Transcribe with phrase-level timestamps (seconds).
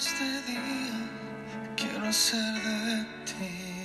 [0.00, 0.96] este día
[1.76, 3.79] quiero ser de ti.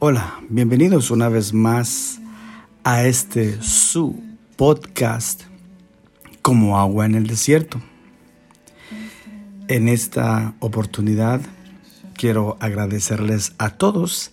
[0.00, 2.20] Hola, bienvenidos una vez más
[2.84, 4.22] a este su
[4.54, 5.42] podcast
[6.40, 7.80] como agua en el desierto.
[9.66, 11.40] En esta oportunidad
[12.14, 14.30] quiero agradecerles a todos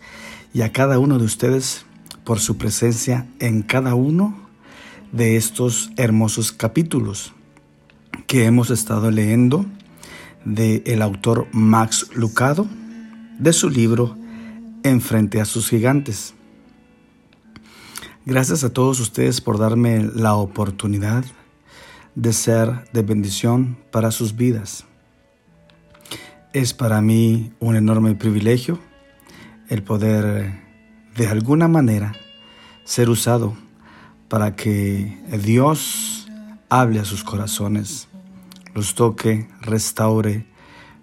[0.54, 1.88] y a cada uno de ustedes
[2.26, 4.38] por su presencia en cada uno
[5.14, 7.34] de estos hermosos capítulos
[8.28, 9.66] que hemos estado leyendo
[10.46, 12.68] de el autor Max Lucado
[13.40, 14.16] de su libro
[14.86, 16.36] Enfrente a sus gigantes.
[18.24, 21.26] Gracias a todos ustedes por darme la oportunidad
[22.14, 24.86] de ser de bendición para sus vidas.
[26.54, 28.78] Es para mí un enorme privilegio
[29.70, 30.62] el poder
[31.18, 32.14] de alguna manera
[32.84, 33.58] ser usado
[34.30, 36.28] para que Dios
[36.70, 38.08] hable a sus corazones,
[38.76, 40.46] los toque, restaure,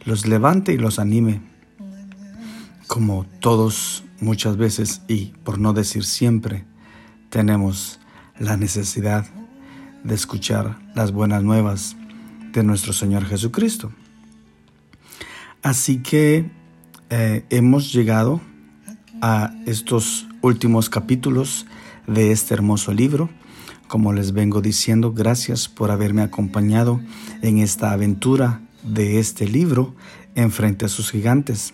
[0.05, 1.52] los levante y los anime
[2.93, 6.67] como todos muchas veces y por no decir siempre,
[7.31, 8.01] tenemos
[8.39, 9.25] la necesidad
[10.05, 11.97] de escuchar las buenas nuevas
[12.53, 13.93] de nuestro Señor Jesucristo.
[15.63, 16.51] Así que
[17.09, 18.43] eh, hemos llegado
[19.23, 21.65] a estos últimos capítulos
[22.07, 23.31] de este hermoso libro.
[23.89, 27.01] Como les vengo diciendo, gracias por haberme acompañado
[27.41, 29.95] en esta aventura de este libro
[30.35, 31.73] en frente a sus gigantes.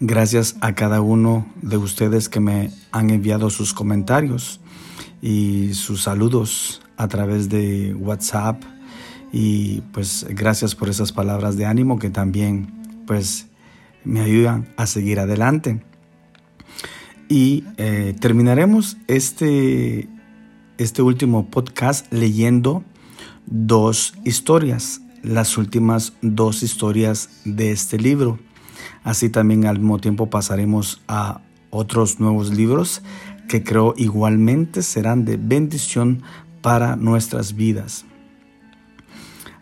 [0.00, 4.60] Gracias a cada uno de ustedes que me han enviado sus comentarios
[5.20, 8.62] y sus saludos a través de WhatsApp
[9.32, 13.48] y pues gracias por esas palabras de ánimo que también pues
[14.04, 15.82] me ayudan a seguir adelante.
[17.28, 20.08] Y eh, terminaremos este,
[20.78, 22.84] este último podcast leyendo
[23.46, 28.38] dos historias, las últimas dos historias de este libro.
[29.04, 31.40] Así también al mismo tiempo pasaremos a
[31.70, 33.02] otros nuevos libros
[33.48, 36.22] que creo igualmente serán de bendición
[36.60, 38.04] para nuestras vidas.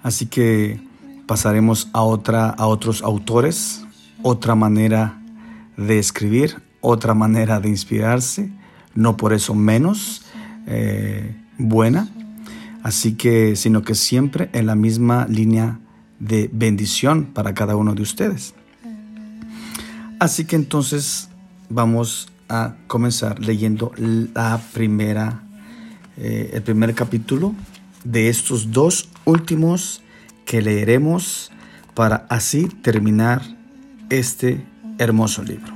[0.02, 0.80] Así que
[1.26, 3.84] pasaremos a, otra, a otros autores,
[4.22, 5.20] otra manera
[5.76, 8.50] de escribir, otra manera de inspirarse,
[8.94, 10.24] no por eso menos
[10.66, 12.08] eh, buena,
[12.82, 15.78] así que sino que siempre en la misma línea
[16.18, 18.54] de bendición para cada uno de ustedes.
[20.18, 21.28] Así que entonces
[21.68, 25.42] vamos a comenzar leyendo la primera,
[26.16, 27.54] eh, el primer capítulo
[28.02, 30.02] de estos dos últimos
[30.46, 31.50] que leeremos
[31.94, 33.42] para así terminar
[34.08, 34.64] este
[34.98, 35.74] hermoso libro.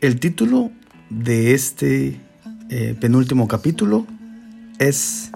[0.00, 0.70] El título
[1.10, 2.20] de este
[2.70, 4.06] eh, penúltimo capítulo
[4.78, 5.32] es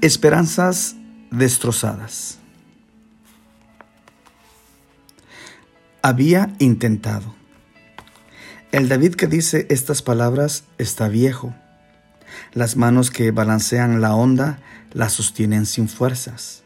[0.00, 0.94] Esperanzas
[1.32, 2.38] destrozadas.
[6.04, 7.34] Había intentado.
[8.72, 11.54] El David que dice estas palabras está viejo.
[12.52, 14.58] Las manos que balancean la onda
[14.92, 16.62] la sostienen sin fuerzas.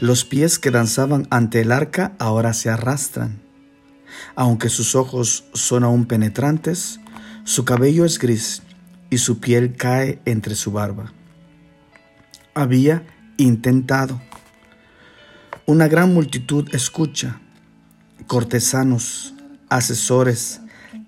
[0.00, 3.40] Los pies que danzaban ante el arca ahora se arrastran.
[4.34, 6.98] Aunque sus ojos son aún penetrantes,
[7.44, 8.64] su cabello es gris
[9.10, 11.12] y su piel cae entre su barba.
[12.54, 13.04] Había
[13.36, 14.20] intentado.
[15.66, 17.38] Una gran multitud escucha
[18.26, 19.34] cortesanos,
[19.68, 20.60] asesores,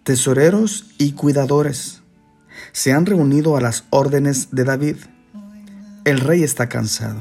[0.04, 2.02] tesoreros y cuidadores
[2.72, 4.96] se han reunido a las órdenes de David.
[6.04, 7.20] El rey está cansado.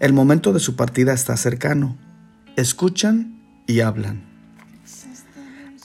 [0.00, 1.96] El momento de su partida está cercano.
[2.56, 4.24] Escuchan y hablan.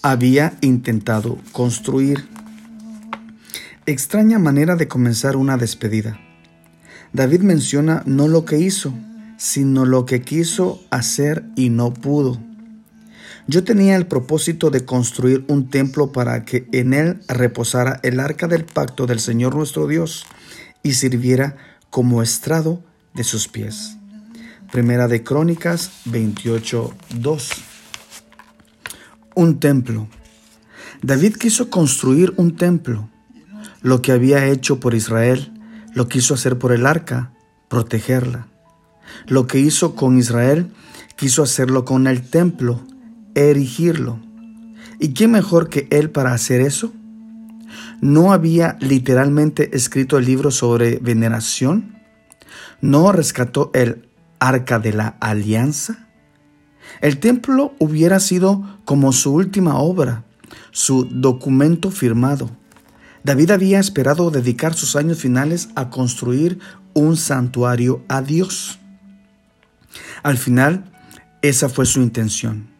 [0.02, 2.28] Había intentado construir.
[3.86, 6.20] Extraña manera de comenzar una despedida.
[7.12, 8.94] David menciona no lo que hizo,
[9.38, 12.40] sino lo que quiso hacer y no pudo.
[13.50, 18.48] Yo tenía el propósito de construir un templo para que en él reposara el arca
[18.48, 20.28] del pacto del Señor nuestro Dios
[20.84, 21.58] y sirviera
[21.90, 22.84] como estrado
[23.16, 23.98] de sus pies.
[24.72, 27.50] Primera de Crónicas 28:2.
[29.34, 30.08] Un templo.
[31.02, 33.10] David quiso construir un templo.
[33.82, 35.52] Lo que había hecho por Israel,
[35.96, 37.32] lo quiso hacer por el arca,
[37.68, 38.46] protegerla.
[39.26, 40.72] Lo que hizo con Israel,
[41.16, 42.86] quiso hacerlo con el templo,
[43.48, 44.20] erigirlo.
[45.00, 46.94] ¿Y quién mejor que él para hacer eso?
[48.02, 51.98] ¿No había literalmente escrito el libro sobre veneración?
[52.82, 54.10] ¿No rescató el
[54.40, 56.08] arca de la alianza?
[57.02, 60.24] El templo hubiera sido como su última obra,
[60.72, 62.50] su documento firmado.
[63.24, 66.60] David había esperado dedicar sus años finales a construir
[66.94, 68.80] un santuario a Dios.
[70.24, 70.86] Al final,
[71.42, 72.79] esa fue su intención.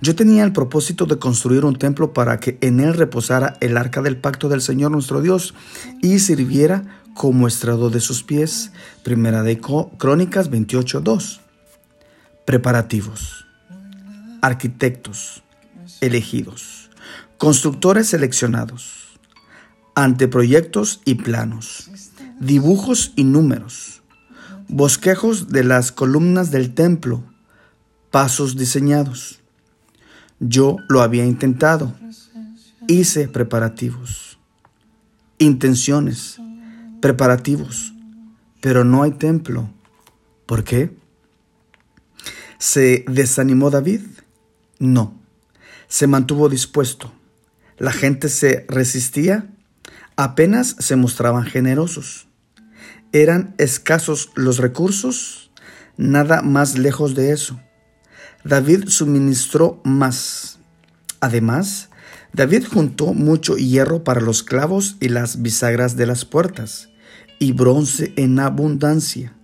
[0.00, 4.02] Yo tenía el propósito de construir un templo para que en él reposara el arca
[4.02, 5.54] del pacto del Señor nuestro Dios
[6.02, 8.72] y sirviera como estrado de sus pies.
[9.02, 11.40] Primera de Crónicas 28.2.
[12.46, 13.44] Preparativos.
[14.40, 15.42] Arquitectos
[16.00, 16.90] elegidos.
[17.36, 19.18] Constructores seleccionados.
[19.94, 21.90] Anteproyectos y planos.
[22.40, 24.02] Dibujos y números.
[24.68, 27.24] Bosquejos de las columnas del templo.
[28.10, 29.40] Pasos diseñados.
[30.40, 31.94] Yo lo había intentado.
[32.86, 34.38] Hice preparativos.
[35.38, 36.38] Intenciones.
[37.00, 37.92] Preparativos.
[38.60, 39.70] Pero no hay templo.
[40.46, 40.96] ¿Por qué?
[42.58, 44.02] ¿Se desanimó David?
[44.78, 45.14] No.
[45.88, 47.12] Se mantuvo dispuesto.
[47.76, 49.48] La gente se resistía.
[50.16, 52.28] Apenas se mostraban generosos.
[53.12, 55.50] ¿Eran escasos los recursos?
[55.96, 57.60] Nada más lejos de eso.
[58.48, 60.58] David suministró más.
[61.20, 61.90] Además,
[62.32, 66.88] David juntó mucho hierro para los clavos y las bisagras de las puertas,
[67.38, 69.34] y bronce en abundancia.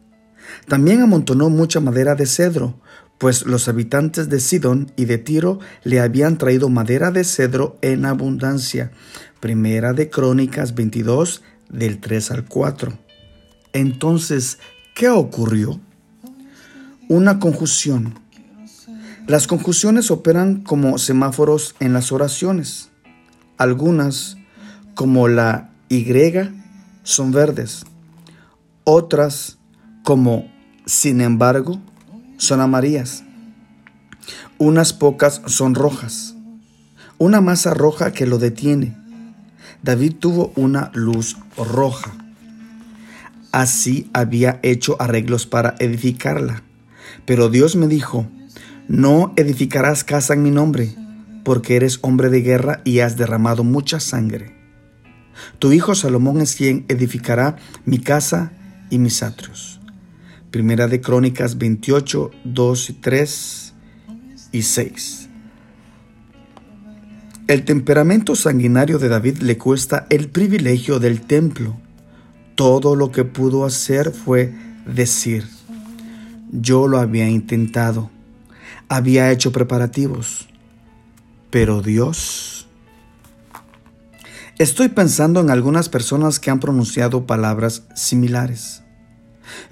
[0.69, 2.81] También amontonó mucha madera de cedro,
[3.19, 8.07] pues los habitantes de Sidón y de Tiro le habían traído madera de cedro en
[8.07, 8.91] abundancia.
[9.39, 12.99] Primera de Crónicas 22, del 3 al 4.
[13.75, 14.59] Entonces,
[14.95, 15.79] ¿qué ocurrió?
[17.11, 18.24] Una conjunción.
[19.27, 22.91] Las conjunciones operan como semáforos en las oraciones.
[23.57, 24.37] Algunas,
[24.95, 26.05] como la Y,
[27.05, 27.87] son verdes.
[28.85, 29.57] Otras,
[30.03, 30.53] como
[30.85, 31.81] sin embargo,
[32.37, 33.25] son amarillas.
[34.59, 36.35] Unas pocas son rojas.
[37.17, 38.95] Una masa roja que lo detiene.
[39.83, 42.13] David tuvo una luz roja.
[43.53, 46.63] Así había hecho arreglos para edificarla.
[47.25, 48.27] Pero Dios me dijo,
[48.89, 50.95] no edificarás casa en mi nombre,
[51.45, 54.55] porque eres hombre de guerra y has derramado mucha sangre.
[55.59, 58.53] Tu hijo Salomón es quien edificará mi casa
[58.91, 59.81] y mis atrios.
[60.51, 63.75] Primera de Crónicas 28, 2 y 3
[64.53, 65.29] y 6.
[67.49, 71.77] El temperamento sanguinario de David le cuesta el privilegio del templo
[72.55, 74.53] todo lo que pudo hacer fue
[74.87, 75.45] decir,
[76.53, 78.11] yo lo había intentado,
[78.89, 80.49] había hecho preparativos,
[81.51, 82.67] pero Dios...
[84.57, 88.85] Estoy pensando en algunas personas que han pronunciado palabras similares.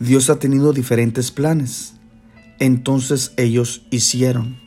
[0.00, 1.95] Dios ha tenido diferentes planes,
[2.59, 4.59] entonces ellos hicieron.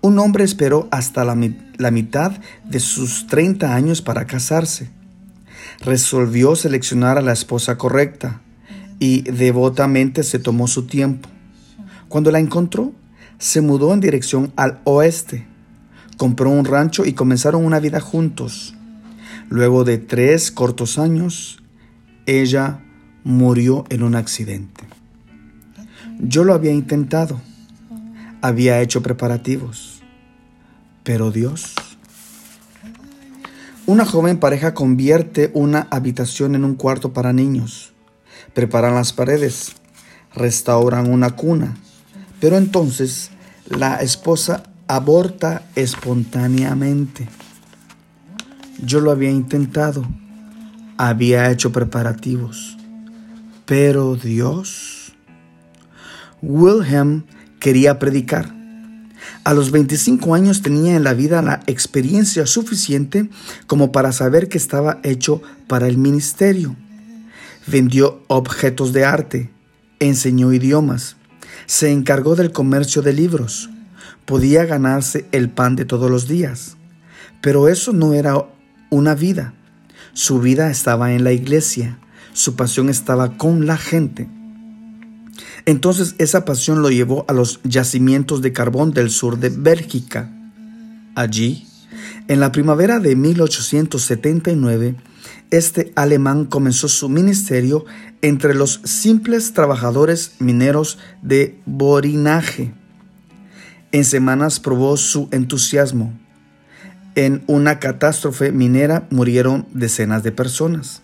[0.00, 1.36] Un hombre esperó hasta la,
[1.76, 2.32] la mitad
[2.64, 4.90] de sus 30 años para casarse
[5.80, 8.40] resolvió seleccionar a la esposa correcta
[8.98, 11.28] y devotamente se tomó su tiempo.
[12.12, 12.92] Cuando la encontró,
[13.38, 15.46] se mudó en dirección al oeste,
[16.18, 18.74] compró un rancho y comenzaron una vida juntos.
[19.48, 21.62] Luego de tres cortos años,
[22.26, 22.84] ella
[23.24, 24.84] murió en un accidente.
[26.18, 27.40] Yo lo había intentado,
[28.42, 30.02] había hecho preparativos,
[31.04, 31.74] pero Dios
[33.86, 37.94] una joven pareja convierte una habitación en un cuarto para niños.
[38.52, 39.72] Preparan las paredes,
[40.34, 41.78] restauran una cuna,
[42.42, 43.30] pero entonces
[43.68, 47.28] la esposa aborta espontáneamente.
[48.84, 50.04] Yo lo había intentado,
[50.98, 52.76] había hecho preparativos,
[53.64, 55.14] pero Dios.
[56.42, 57.22] Wilhelm
[57.60, 58.60] quería predicar
[59.44, 63.28] a los 25 años tenía en la vida la experiencia suficiente
[63.68, 66.76] como para saber que estaba hecho para el ministerio.
[67.66, 69.50] Vendió objetos de arte,
[70.00, 71.16] enseñó idiomas,
[71.72, 73.70] se encargó del comercio de libros,
[74.26, 76.76] podía ganarse el pan de todos los días.
[77.40, 78.46] Pero eso no era
[78.90, 79.54] una vida.
[80.12, 81.98] Su vida estaba en la iglesia,
[82.34, 84.28] su pasión estaba con la gente.
[85.64, 90.30] Entonces esa pasión lo llevó a los yacimientos de carbón del sur de Bélgica.
[91.14, 91.66] Allí,
[92.28, 94.96] en la primavera de 1879,
[95.52, 97.84] este alemán comenzó su ministerio
[98.22, 102.72] entre los simples trabajadores mineros de borinaje.
[103.92, 106.18] En semanas probó su entusiasmo.
[107.14, 111.02] En una catástrofe minera murieron decenas de personas.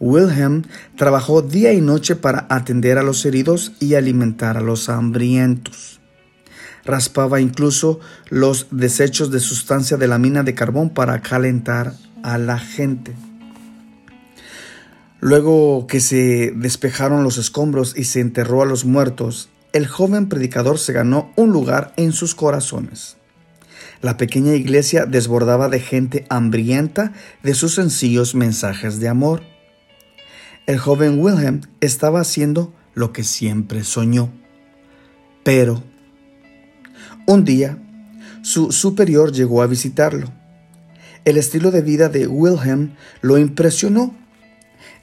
[0.00, 0.64] Wilhelm
[0.96, 6.00] trabajó día y noche para atender a los heridos y alimentar a los hambrientos.
[6.84, 12.58] Raspaba incluso los desechos de sustancia de la mina de carbón para calentar a la
[12.58, 13.14] gente.
[15.24, 20.80] Luego que se despejaron los escombros y se enterró a los muertos, el joven predicador
[20.80, 23.18] se ganó un lugar en sus corazones.
[24.00, 27.12] La pequeña iglesia desbordaba de gente hambrienta
[27.44, 29.44] de sus sencillos mensajes de amor.
[30.66, 34.32] El joven Wilhelm estaba haciendo lo que siempre soñó.
[35.44, 35.84] Pero
[37.28, 37.78] un día,
[38.42, 40.32] su superior llegó a visitarlo.
[41.24, 44.20] El estilo de vida de Wilhelm lo impresionó.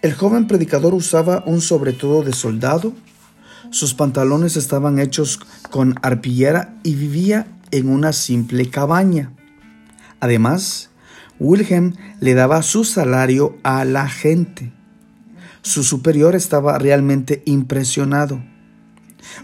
[0.01, 2.93] El joven predicador usaba un sobretodo de soldado,
[3.69, 5.39] sus pantalones estaban hechos
[5.69, 9.33] con arpillera y vivía en una simple cabaña.
[10.21, 10.89] Además,
[11.37, 14.71] Wilhelm le daba su salario a la gente.
[15.61, 18.41] Su superior estaba realmente impresionado.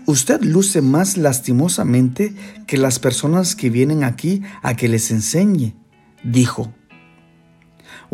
[0.05, 2.33] Usted luce más lastimosamente
[2.65, 5.75] que las personas que vienen aquí a que les enseñe,
[6.23, 6.73] dijo.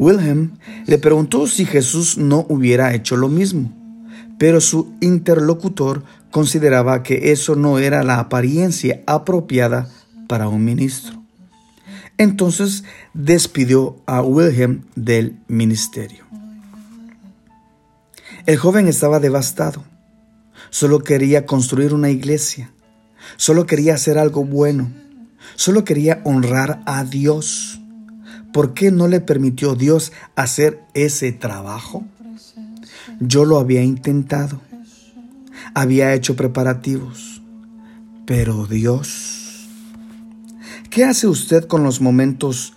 [0.01, 3.71] Wilhelm le preguntó si Jesús no hubiera hecho lo mismo,
[4.39, 9.91] pero su interlocutor consideraba que eso no era la apariencia apropiada
[10.27, 11.23] para un ministro.
[12.17, 16.25] Entonces despidió a Wilhelm del ministerio.
[18.47, 19.83] El joven estaba devastado.
[20.71, 22.71] Solo quería construir una iglesia.
[23.37, 24.91] Solo quería hacer algo bueno.
[25.55, 27.80] Solo quería honrar a Dios.
[28.53, 32.03] ¿Por qué no le permitió Dios hacer ese trabajo?
[33.19, 34.61] Yo lo había intentado.
[35.73, 37.41] Había hecho preparativos.
[38.25, 39.37] Pero Dios...
[40.89, 42.73] ¿Qué hace usted con los momentos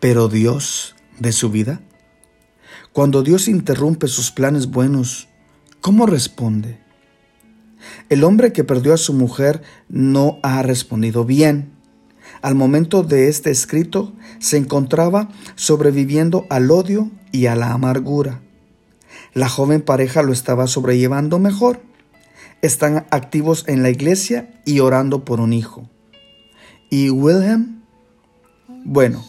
[0.00, 1.82] pero Dios de su vida?
[2.94, 5.28] Cuando Dios interrumpe sus planes buenos,
[5.82, 6.78] ¿cómo responde?
[8.08, 11.71] El hombre que perdió a su mujer no ha respondido bien.
[12.42, 18.40] Al momento de este escrito se encontraba sobreviviendo al odio y a la amargura.
[19.32, 21.80] La joven pareja lo estaba sobrellevando mejor.
[22.60, 25.88] Están activos en la iglesia y orando por un hijo.
[26.90, 27.82] ¿Y Wilhelm?
[28.84, 29.24] Bueno,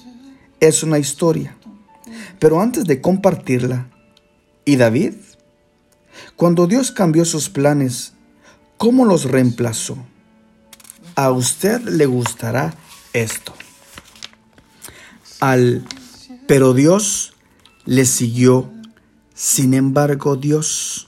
[0.60, 1.56] es una historia.
[2.40, 3.88] Pero antes de compartirla,
[4.66, 5.14] ¿y David?
[6.36, 8.14] Cuando Dios cambió sus planes,
[8.84, 9.96] ¿Cómo los reemplazó?
[11.16, 12.74] A usted le gustará
[13.14, 13.54] esto.
[15.40, 15.86] Al
[16.48, 17.34] pero Dios
[17.86, 18.72] le siguió,
[19.34, 21.08] sin embargo Dios.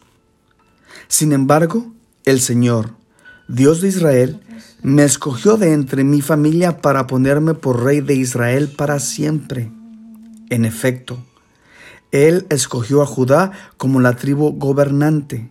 [1.08, 1.94] Sin embargo,
[2.24, 2.92] el Señor,
[3.48, 4.40] Dios de Israel,
[4.82, 9.72] me escogió de entre mi familia para ponerme por rey de Israel para siempre.
[10.50, 11.18] En efecto,
[12.12, 15.50] Él escogió a Judá como la tribu gobernante.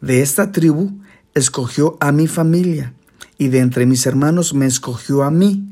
[0.00, 1.00] De esta tribu
[1.34, 2.94] escogió a mi familia
[3.38, 5.70] y de entre mis hermanos me escogió a mí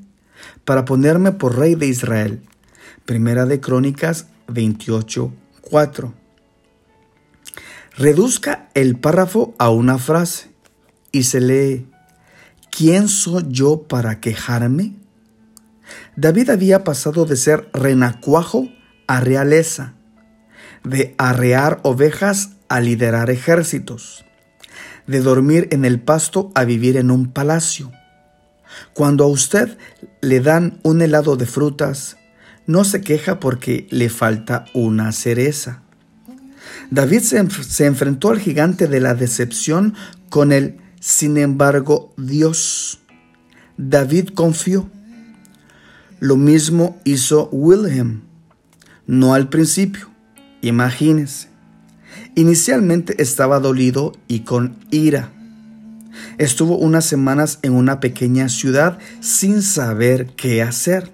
[0.68, 2.42] para ponerme por rey de Israel.
[3.06, 5.32] Primera de Crónicas 28,
[5.62, 6.12] 4.
[7.96, 10.50] Reduzca el párrafo a una frase
[11.10, 11.86] y se lee,
[12.70, 14.92] ¿quién soy yo para quejarme?
[16.16, 18.68] David había pasado de ser renacuajo
[19.06, 19.94] a realeza,
[20.84, 24.26] de arrear ovejas a liderar ejércitos
[25.06, 27.90] de dormir en el pasto a vivir en un palacio.
[28.92, 29.76] Cuando a usted
[30.20, 32.16] le dan un helado de frutas,
[32.66, 35.82] no se queja porque le falta una cereza.
[36.90, 39.94] David se, enfrentó al gigante de la decepción
[40.28, 43.00] con el sin embargo Dios.
[43.76, 44.90] David confió.
[46.20, 48.22] Lo mismo hizo Wilhelm.
[49.06, 50.10] No al principio.
[50.60, 51.48] Imagínese.
[52.34, 55.32] Inicialmente estaba dolido y con ira.
[56.38, 61.10] Estuvo unas semanas en una pequeña ciudad sin saber qué hacer.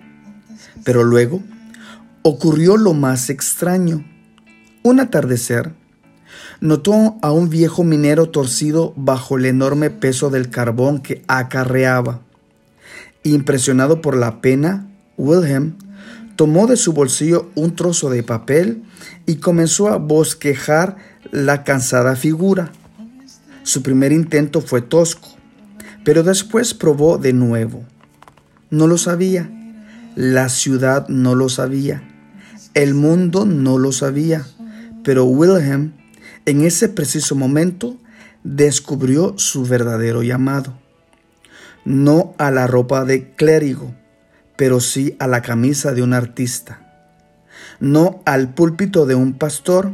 [0.85, 1.43] Pero luego
[2.23, 4.05] ocurrió lo más extraño.
[4.83, 5.73] Un atardecer,
[6.61, 12.21] notó a un viejo minero torcido bajo el enorme peso del carbón que acarreaba.
[13.23, 15.77] Impresionado por la pena, Wilhelm
[16.37, 18.83] tomó de su bolsillo un trozo de papel
[19.27, 20.97] y comenzó a bosquejar
[21.31, 22.73] la cansada figura.
[23.65, 25.29] Su primer intento fue tosco,
[26.05, 27.83] pero después probó de nuevo.
[28.69, 29.51] No lo sabía,
[30.15, 32.03] la ciudad no lo sabía,
[32.75, 34.47] el mundo no lo sabía,
[35.03, 35.95] pero Wilhelm
[36.45, 37.97] en ese preciso momento
[38.43, 40.79] descubrió su verdadero llamado.
[41.87, 43.95] no a la ropa de clérigo,
[44.57, 46.81] pero sí a la camisa de un artista,
[47.81, 49.93] no al púlpito de un pastor,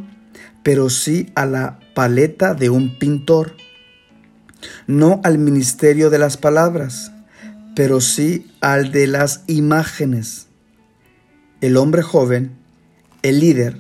[0.63, 3.57] pero sí a la paleta de un pintor,
[4.87, 7.13] no al ministerio de las palabras,
[7.77, 10.47] pero sí al de las imágenes.
[11.61, 12.53] El hombre joven,
[13.21, 13.77] el líder,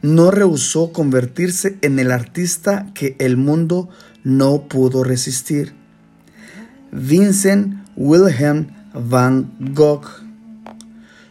[0.00, 3.90] no rehusó convertirse en el artista que el mundo
[4.24, 5.74] no pudo resistir.
[6.90, 10.06] Vincent Wilhelm van Gogh.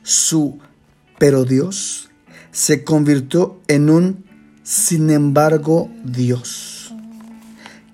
[0.03, 0.59] Su
[1.17, 2.11] pero Dios
[2.51, 4.30] se convirtió en un
[4.63, 6.93] sin embargo Dios.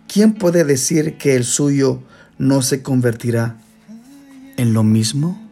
[0.07, 2.01] ¿Quién puede decir que el suyo
[2.37, 3.57] no se convertirá
[4.57, 5.46] en lo mismo?